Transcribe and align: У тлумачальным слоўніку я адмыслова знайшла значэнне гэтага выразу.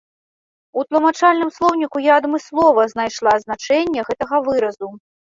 У 0.79 0.85
тлумачальным 0.87 1.51
слоўніку 1.57 1.97
я 2.05 2.13
адмыслова 2.21 2.87
знайшла 2.95 3.35
значэнне 3.45 4.01
гэтага 4.09 4.41
выразу. 4.49 4.91